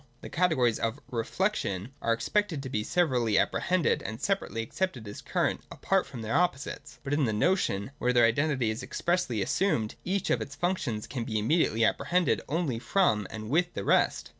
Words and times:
The 0.21 0.29
categories 0.31 0.79
of 0.79 0.99
'reflection' 1.11 1.93
are 2.01 2.11
expected 2.11 2.63
to 2.63 2.69
be 2.69 2.83
severally 2.83 3.37
apprehended 3.37 4.01
and 4.01 4.19
separately 4.19 4.63
accepted 4.63 5.07
as 5.07 5.21
current, 5.21 5.61
apart 5.69 6.07
from 6.07 6.23
their 6.23 6.33
opposites. 6.35 6.97
But 7.03 7.13
in 7.13 7.25
the 7.25 7.33
notion, 7.33 7.91
where 7.99 8.11
their 8.11 8.25
identity 8.25 8.71
is 8.71 8.81
expressly 8.81 9.43
assumed, 9.43 9.93
each 10.03 10.31
of 10.31 10.41
its 10.41 10.55
functions 10.55 11.05
can 11.05 11.23
be 11.23 11.37
immediately 11.37 11.85
apprehended 11.85 12.41
only 12.49 12.79
from 12.79 13.27
and 13.29 13.47
with 13.51 13.75
the 13.75 13.83
rest. 13.83 14.29